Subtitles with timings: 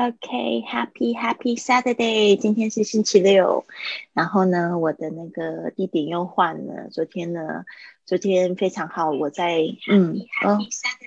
[0.00, 3.66] OK，Happy Happy Saturday，今天是星期六。
[4.14, 6.88] 然后呢，我的那个地点又换了。
[6.90, 7.66] 昨天呢，
[8.06, 9.58] 昨天非常好，我在
[9.90, 10.58] 嗯哦，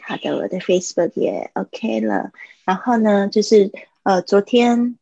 [0.05, 2.31] 好的，我的 Facebook 也 OK 了。
[2.65, 3.71] 然后呢，就是
[4.03, 4.99] 呃，昨天。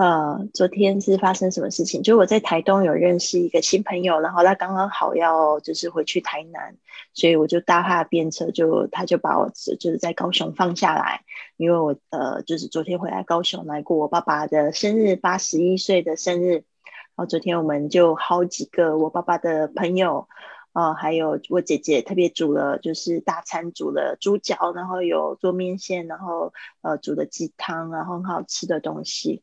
[0.00, 2.02] 呃，昨天是发生什么事情？
[2.02, 6.74] 就我在台东有认识一个新朋友，然后他刚刚好要就是回去台南，
[7.12, 11.20] 所以我就搭他的便车，就他就把我就是在高雄放下来，
[11.58, 20.28] 因为我呃就是昨天回来高雄来过我爸爸的生日，八十一岁的生日，然后昨天我们就好几个我爸爸的朋友，
[20.72, 29.42] 呃，还有我姐姐特别煮了就是大餐，煮了猪脚，然后有做面线，然后呃煮的鸡汤，然后很好吃的东西。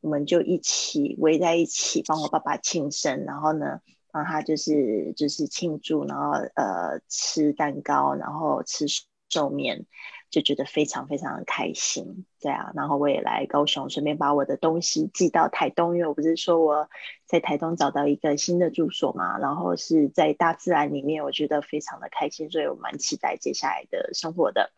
[0.00, 8.86] 我们就一起围在一起帮我爸爸庆生，然后呢，帮他就是就是庆祝，然后呃吃蛋糕，然后吃
[9.28, 9.86] 寿面，
[10.30, 16.88] 就觉得非常非常的开心，对啊，然后我也来高雄，顺便把我的东西寄到台东，因为我不是说我
[17.26, 24.72] 在台东找到一个新的住所嘛，然后是在大自然里面，我觉得非常的开心，所以我蛮期待接下来的生活的。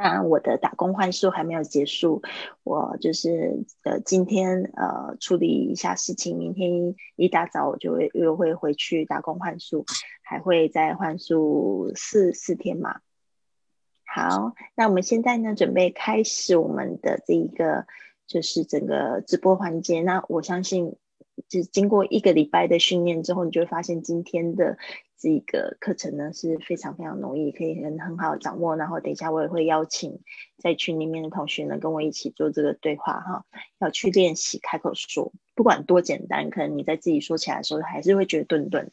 [0.00, 2.22] 那我的打工换宿还没有结束，
[2.62, 9.84] 我就是呃今天呃处理一下事情，明天一大早我就会又会回去打工换宿，
[10.22, 13.00] 还会再换宿四四天嘛。
[14.06, 17.84] 好，那我们现在呢准备开始我们的这一个
[18.28, 20.00] 就是整个直播环节。
[20.02, 20.94] 那我相信，
[21.48, 24.76] 就是经过一个礼拜的训练之后，你就会发现今天的。
[25.20, 28.76] 这个课程呢是非常非常容易，可以很很好掌握。
[28.76, 30.20] 然后等一下我也会邀请
[30.58, 33.44] 在群里面的同学呢跟我一起做这个对话哈，
[33.80, 38.92] 要去练习开口说，不管多简单，可能你在自己说起来的时候还是会觉得顿顿。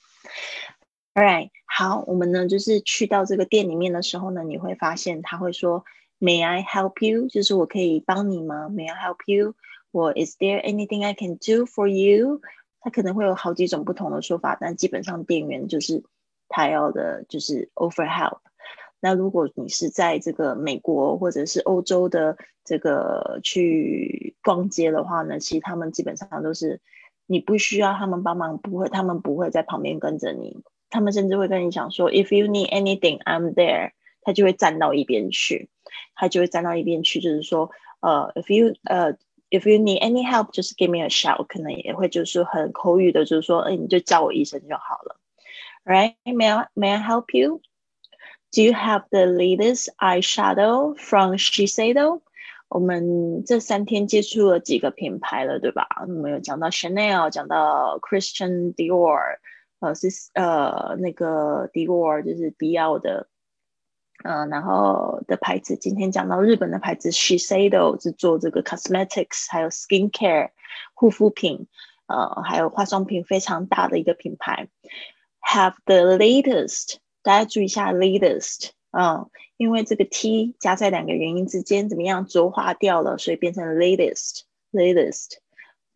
[1.13, 5.85] All right，好，我们呢就是去到这个店里面的时候呢，你会发现他会说
[6.19, 7.27] May I help you？
[7.27, 9.53] 就是我可以帮你吗？May I help you？
[9.94, 12.40] 或 Is there anything I can do for you？
[12.80, 16.02] 他可能会有好几种不同的说法，但基本上店员就是。
[16.52, 18.38] 他要的就是 offer help。
[18.98, 26.80] 那如果你是在这个美国或者是欧洲的这个去逛街的话呢，其实他们基本上都是
[27.26, 30.60] 你不需要他们帮忙，不会，他们不会在旁边跟着你。
[30.88, 33.92] 他们甚至会跟你讲说，If you need anything, I'm there。
[34.22, 35.68] 他就会站到一边去，
[36.16, 37.70] 他就会站到一边去，就是说，
[38.00, 39.16] 呃，If you 呃
[39.50, 41.46] ，If you need any help, just give me a shout。
[41.46, 45.16] 可能也会就是很口语的，就是说，哎，你就叫我一声就好了。
[45.84, 46.14] right?
[46.24, 47.60] May I, may I help you?
[48.52, 52.22] Do you have the latest eyeshadow from Shiseido?
[52.68, 55.86] 我们这三天接触了几个品牌了，对吧？
[56.02, 59.38] 我们有讲到 Chanel，讲到 Christian Dior，
[59.80, 63.28] 呃是呃那个 Dior 就是迪奥的，
[64.25, 65.77] 呃然后的牌子。
[65.77, 70.49] 今天讲到日本的牌子 Shiseido 是做这个 cosmetics，还有 skincare
[70.95, 71.67] 护肤品，
[72.07, 74.67] 呃还有化妆品非常大的一个品牌。
[75.41, 85.37] Have the latest，大家注意一下 latest，嗯，因为这个 t 加在两个元音之间怎么样浊化掉了，所以变成 latest，latest。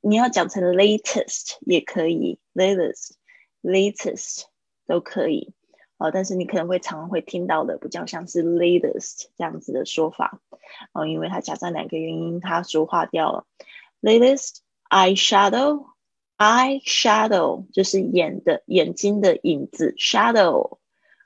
[0.01, 4.43] 你要讲成 latest 也可以，latest，latest
[4.87, 5.53] 都可以，
[5.99, 10.39] 哦，但是你可能会常会听到的比较像是 latest 这样子的说法，
[10.93, 13.45] 哦，因为它加上两个元音，它浊化掉了
[14.01, 15.85] ，latest eyeshadow。
[16.41, 20.77] Eye shadow 就是眼的眼睛的影子，shadow，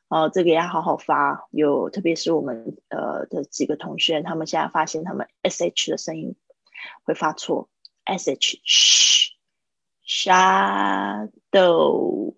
[0.07, 1.47] 哦，这个要好好发。
[1.51, 6.35] 有，特别是我们呃的几个同学，他们现在发现他们 sh 的声音
[7.03, 7.69] 会发错
[8.05, 9.22] sh
[10.05, 11.55] Shadow，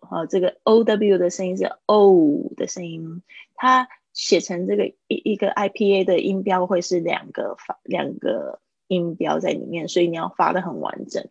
[0.01, 3.23] 好，这个 ow 的声音是 o 的声音，
[3.55, 11.27] 它写成这个一一个 ipa 的音标会是两个发两个音标在里面，所以你要发的很完整。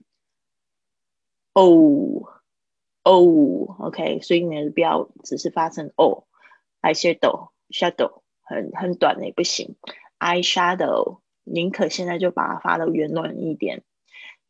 [3.04, 9.76] O，O，OK，所以你不要只是发成 O，I shadow，shadow 很很短的也不行
[10.18, 13.84] ，I shadow，宁可现在就把它发的圆润一点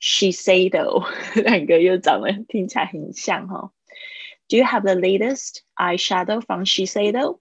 [0.03, 1.05] ，Shiseido
[1.41, 3.71] 两个又长得听起来很像哈。
[4.47, 7.39] Do you have the latest eyeshadow from Shiseido?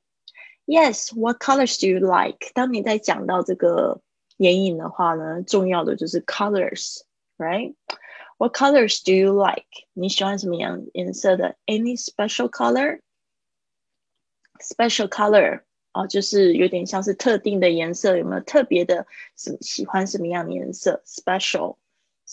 [0.66, 1.14] Yes.
[1.14, 2.50] What colors do you like?
[2.52, 4.02] 当你在讲到这个
[4.36, 9.64] 眼影的话呢，重要的就是 colors，right？What colors do you like？
[9.94, 11.56] 你喜欢什么样颜色的？
[11.64, 15.62] Any special color？Special color
[15.92, 19.06] 哦，就是有点像是特定的颜色，有没有特别的
[19.36, 21.02] 什喜欢什么样的颜色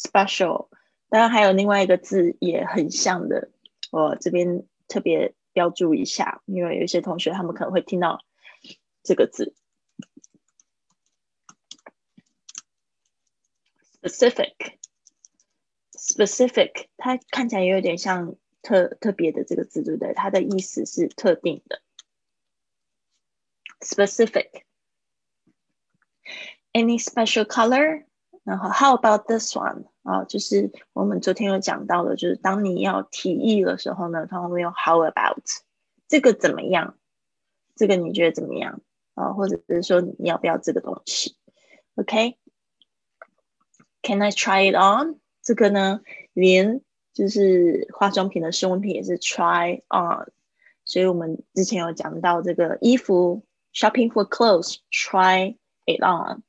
[0.01, 0.69] special，。
[1.09, 3.51] 当然还有另外一个字也很像的，
[3.91, 8.21] 我这边特别标注一下，因为有一些同学他们可能会听到
[9.03, 9.55] 这个字。
[14.03, 20.15] specific，specific，它看起来也有点像特特别的这个字，对不对？
[20.15, 21.83] 它的意思是特定的。
[23.81, 24.63] specific。
[26.73, 28.07] Any special color？
[28.45, 29.85] 然后 How about this one？
[30.03, 35.43] 啊，就是我们昨天有讲到的，就是当你要提议的时候呢，他会用 How about？
[36.09, 36.97] 这个怎么样？
[37.77, 38.81] 这个你觉得怎么样？
[39.15, 41.37] 啊，或者是说你要不要这个东西
[41.97, 45.21] ？OK？Can I try it on？
[45.43, 46.01] 这个呢，
[46.33, 46.81] 连
[47.13, 50.33] 就是化妆品的试用品也是 try on。
[50.85, 55.57] 所以我们之前有讲到这个衣服，shopping for clothes，try
[55.87, 56.43] it on。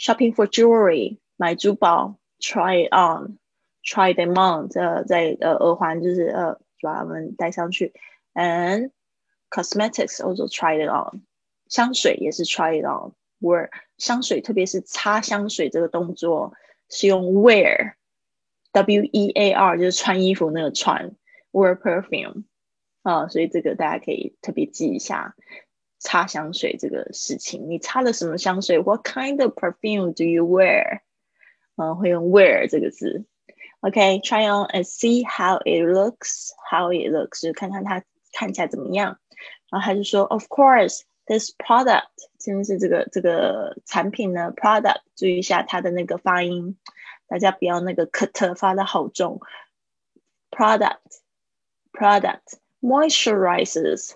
[0.00, 7.92] Shopping for jewelry，买珠宝，try it on，try them on，这在呃耳环就是呃把它们戴上去
[8.32, 8.90] ，and
[9.50, 11.20] cosmetics also try it on，
[11.68, 13.12] 香水也是 try it on。
[13.40, 16.52] where 香水，特别是擦香水这个动作
[16.90, 21.16] 是用 wear，w e a r 就是穿衣服那个穿
[21.50, 22.44] ，wear perfume
[23.02, 25.34] 啊，所以这个大家可以特别记一下。
[26.00, 31.00] 擦香水这个事情，你擦了什么香水？What kind of perfume do you wear？
[31.76, 33.24] 嗯，会用 wear 这个字。
[33.80, 36.50] OK，try on and see how it looks.
[36.70, 38.02] How it looks 就看看它
[38.32, 39.18] 看起来怎么样。
[39.70, 42.08] 然后他就说，Of course, this product
[42.38, 46.76] 真的是这个这个产品呢，product 注意一下它的那个发音，
[47.28, 49.40] 大家不要那个 cut 发的好重。
[50.50, 50.98] Product,
[51.92, 54.14] product moisturizes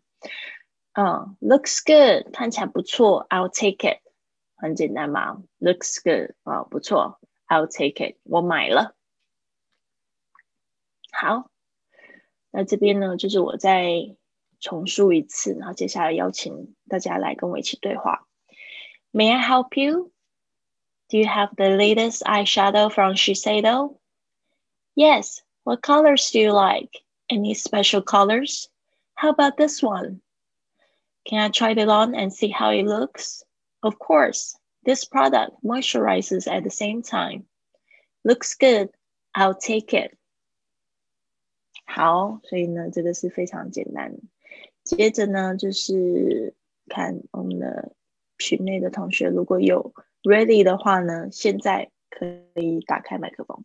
[0.94, 4.00] 嗯、uh,，looks good 看起来不错，I'll take it。
[4.58, 8.96] 很简单嘛，looks good 啊、uh,，不错，I'll take it，我买了。
[11.12, 11.52] 好，
[12.52, 14.16] 那这边呢，就是我在
[14.60, 18.28] 重述一次，然后接下来邀请大家来跟我一起对话。
[19.12, 20.12] May I help you?
[21.10, 23.98] Do you have the latest eyeshadow from Shiseido?
[24.96, 25.42] Yes.
[25.64, 26.90] What colors do you like?
[27.30, 28.70] Any special colors?
[29.14, 30.22] How about this one?
[31.26, 33.44] Can I try it on and see how it looks?
[33.82, 34.58] Of course.
[34.84, 37.46] This product moisturizes at the same time.
[38.24, 38.90] Looks good.
[39.34, 40.18] I'll take it.
[41.86, 44.16] 好，所以呢，这个是非常简单。
[44.85, 46.55] 接着呢，就是
[46.87, 47.95] 看我们的
[48.39, 53.65] 群内的同学，如果有 ready 的话呢，现在可以打开麦克风。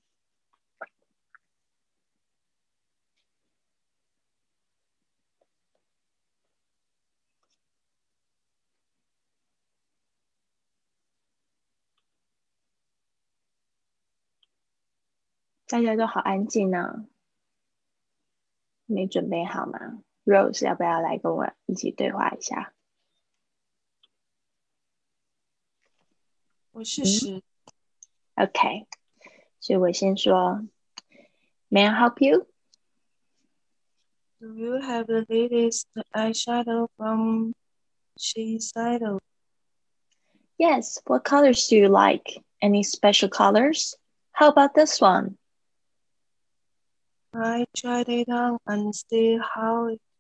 [15.68, 17.08] 大家都好安静呢，
[18.86, 22.73] 没准备好吗 ？Rose 要不要来跟我一起对话一下？
[26.73, 27.43] 我试试。
[28.35, 28.87] OK，
[29.59, 30.63] 所以我先说，
[31.69, 32.47] May I help you?
[34.39, 37.53] Do you have the latest eyeshadow from
[38.19, 39.19] Shiseido?
[40.57, 40.99] Yes.
[41.05, 42.43] What colors do you like?
[42.63, 43.95] Any special colors?
[44.33, 45.37] How about this one?
[47.33, 50.14] I tried it on and see how it looks.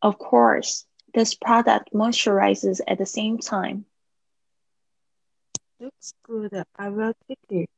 [0.00, 3.84] Of course, this product moisturizes at the same time.
[5.78, 6.64] Looks good.
[6.76, 7.70] I will take it.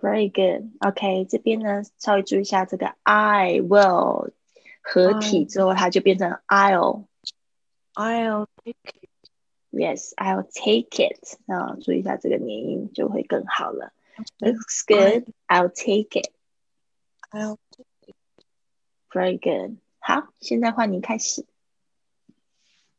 [0.00, 0.72] Very good.
[0.80, 4.32] OK，这边呢稍微注意一下这个 I will
[4.82, 9.08] 合体之后，它就变成 I'll。I'll take it.
[9.70, 11.38] Yes, I'll take it.
[11.46, 13.92] 啊，注意一下这个连音就会更好了。
[14.40, 15.32] Looks good.
[15.46, 16.32] I'll take it.
[17.30, 17.58] I'll
[19.12, 19.78] Very good.
[19.98, 21.44] 好，现在换你开始。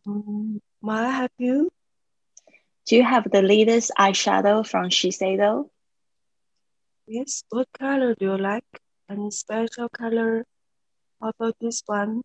[0.05, 1.71] um, may I help you?
[2.85, 5.69] Do you have the latest eyeshadow from Shiseido?
[7.07, 7.43] Yes.
[7.49, 8.65] What color do you like?
[9.09, 10.45] Any special color?
[11.19, 12.23] How about this one?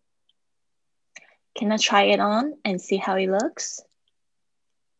[1.55, 3.81] Can I try it on and see how it looks?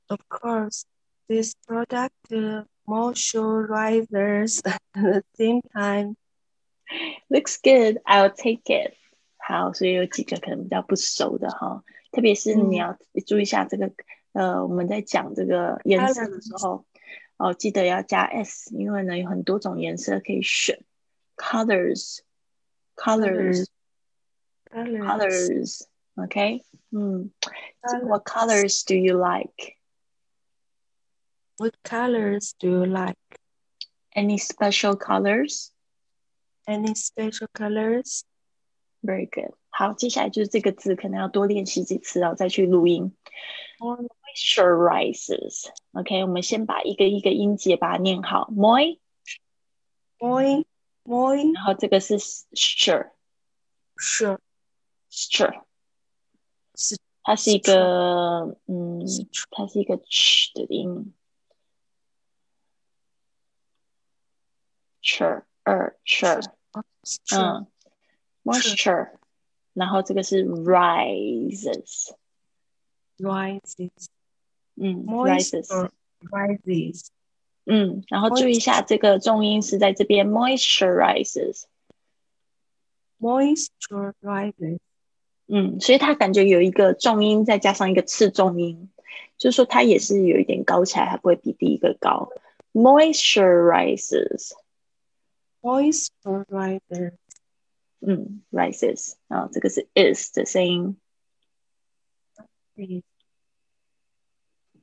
[0.10, 0.86] Of course,
[1.28, 6.16] this product uh, moisturizers at the same time.
[7.30, 8.00] Looks good.
[8.06, 8.96] I'll take it.
[9.38, 13.92] 好，所以有几个可能比较不熟的哈，特别是你要注意一下这个，
[14.34, 16.86] 呃，我们在讲这个颜色的时候，
[17.38, 20.84] 哦，记得要加 s，因为呢有很多种颜色可以选，
[21.38, 23.68] colors，colors，colors。
[24.72, 25.88] Colors.
[26.16, 26.64] Okay.
[26.92, 27.32] 嗯
[27.88, 28.08] So Colors.
[28.08, 29.78] what colors do you like?
[31.58, 33.18] What colors do you like?
[34.16, 35.72] Any special colors?
[36.66, 38.22] Any special colors?
[39.02, 39.54] Very good.
[39.70, 43.16] 好，接下来就是这个字，可能要多练习几次，然后再去录音。
[43.80, 45.70] Moi- Moisturizes.
[45.94, 48.50] OK，我们先把一个一个音节把它念好。
[48.52, 49.00] Moi，
[50.20, 50.66] moi,
[51.04, 53.12] moi, 然后这个是 sure
[53.98, 54.38] sure,
[55.10, 55.64] sure，
[56.76, 59.02] 是它是一个嗯，
[59.50, 61.14] 它是一个 ch 的音。
[65.02, 66.52] sure，二 sure， sure,
[67.36, 67.68] 嗯，
[68.44, 69.12] moisture，
[69.74, 72.12] 然后这个是 rises，
[73.18, 74.08] rises,
[74.76, 75.90] 嗯，rises， moisture,
[76.30, 77.08] rises,
[77.66, 81.64] 嗯，然后注意一下这个重音是在这边 moisturizes，
[83.20, 84.80] moisture rises,
[85.48, 88.90] 嗯，所以它感觉有一个重音再加上一个次重音，
[89.38, 92.30] 就是说它也是有一点高起来，还不会比第一个高。
[92.72, 94.52] moisturizes，
[95.64, 97.14] moisture rises,
[98.02, 100.98] 嗯，rises，啊，这个是 is 的声音
[102.76, 103.04] is,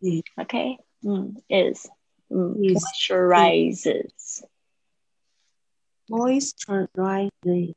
[0.00, 1.88] is, ，OK，嗯，is，
[2.28, 4.44] 嗯 Is，moisturizes，
[6.08, 7.74] moisture rises,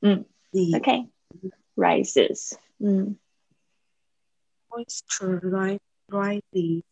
[0.00, 3.18] 嗯 is, ，OK，rises，嗯，
[4.70, 6.82] moisture ri- rises,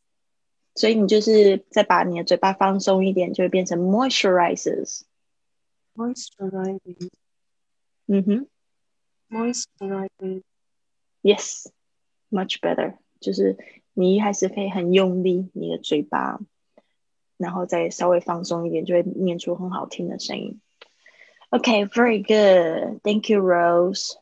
[0.74, 5.02] 所以你就是再把你的嘴巴放松一点，就会变成 moisturizes，
[5.98, 7.10] moisture rises,
[8.06, 8.48] 嗯哼。
[9.28, 10.42] moisture rises,
[11.22, 11.66] Yes,
[12.30, 12.98] much better。
[13.20, 13.56] 就是
[13.94, 16.38] 你一开始可以很用力你的嘴巴，
[17.36, 20.60] 然后再稍微放松一点，就会念出很好听的声音。
[21.50, 23.00] Okay, very good.
[23.02, 24.16] Thank you, Rose.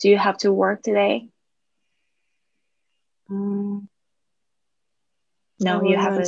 [0.00, 1.30] Do you have to work today?
[3.28, 3.88] um,
[5.58, 6.26] No, I you will have a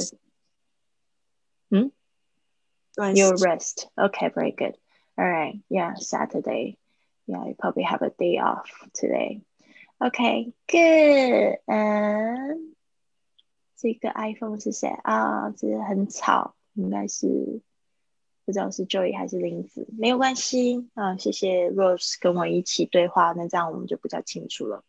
[2.96, 2.96] rest.
[2.96, 3.02] Hmm?
[3.02, 3.16] Rest.
[3.16, 3.88] your rest.
[3.98, 4.76] Okay, very good.
[5.16, 5.60] All right.
[5.68, 6.76] Yeah, Saturday.
[7.26, 9.42] Yeah, you probably have a day off today.
[9.98, 11.58] Okay, good.
[11.66, 12.74] 嗯，
[13.76, 15.50] 这个 iPhone 是谁啊？
[15.50, 17.60] 这个很吵，应该是
[18.46, 21.16] 不知道是 Joy 还是林子，没有关系啊。
[21.16, 24.82] 谢谢 Rose 跟我一起对话，那这样我们就比较清楚了。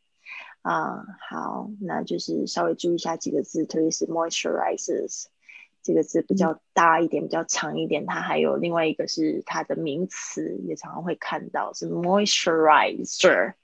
[0.62, 5.26] 啊，好，那就是稍微注意一下几个字，特别是 moisturizes
[5.87, 8.07] 这个字比较大一点，比较长一点。
[8.07, 13.55] 它还有另外一个是它的名词，也常常会看到是 moisturizer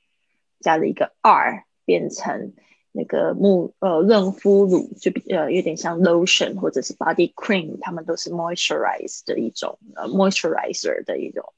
[0.61, 2.53] 加了一个 r，变成
[2.93, 11.53] 那个沐呃润肤乳，就比呃有点像 lotion 或者是 body cream，它们都是 moisturize 的一种呃 moisturizer 的一种。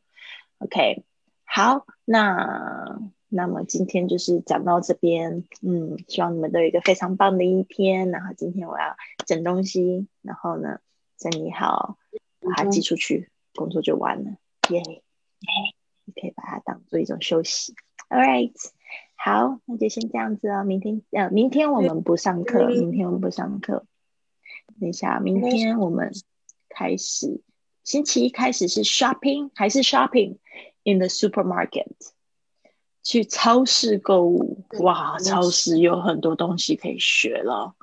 [0.58, 1.04] OK，
[1.44, 2.98] 好，那
[3.36, 8.12] 那么今天就是讲到这边，嗯，希望你们都有一个非常棒的一天。
[8.12, 8.94] 然后今天我要
[9.26, 10.78] 整东西，然后呢
[11.18, 11.98] 整理好，
[12.38, 14.36] 把它寄出去，工作就完了，
[14.70, 14.80] 耶、
[16.04, 17.74] 你可以把它当做一种休息。
[18.08, 18.52] All right，
[19.16, 20.62] 好，那就先这样子哦。
[20.62, 23.84] 明天呃，明天我们不上课，明天我们不上课。
[24.78, 26.12] 等一下，明天我们
[26.68, 27.40] 开始，
[27.82, 30.36] 星期一开始是 shopping 还是 shopping
[30.84, 31.88] in the supermarket？
[33.04, 37.74] 去超市购物，哇，超市有很多东西可以学了，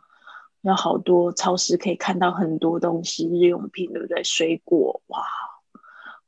[0.62, 4.24] 有好多超市可以看到很多东西，日用品，对不对？
[4.24, 5.24] 水果，哇，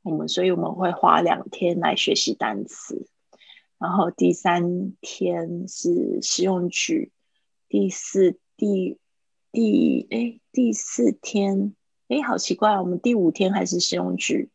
[0.02, 3.08] 我们所以我们会花两天来学习单词，
[3.78, 7.10] 然后第三天是实用句，
[7.68, 8.98] 第四第
[9.50, 11.74] 第哎第四天
[12.06, 14.50] 哎好奇怪，我们第五天还是实用句。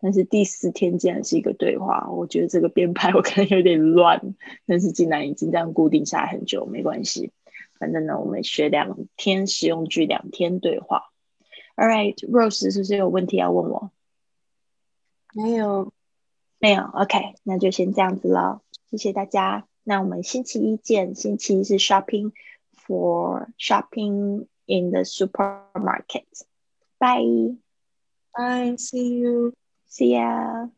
[0.00, 4.34] 但是第四天竟然是一个对话，我觉得这个编排 我可能有点乱，
[4.66, 7.32] 但是竟然已经这样固定下来很久，没关系。
[7.78, 11.10] 反正呢，我们学两天实用句，两天对话。
[11.76, 13.90] All right，Rose 是不是有问题要问我？
[15.32, 15.92] 没有，
[16.58, 16.82] 没有。
[16.82, 18.60] OK，那就先这样子了。
[18.90, 19.66] 谢谢大家。
[19.82, 21.14] 那我们星期一见。
[21.14, 22.32] 星期一是 shopping
[22.74, 26.26] for shopping in the supermarket.
[26.98, 27.56] Bye.
[28.32, 28.76] Bye.
[28.76, 29.54] See you.
[29.90, 30.70] See ya.